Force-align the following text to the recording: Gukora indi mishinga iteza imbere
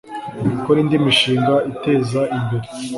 Gukora 0.53 0.77
indi 0.83 0.97
mishinga 1.05 1.55
iteza 1.71 2.21
imbere 2.37 2.67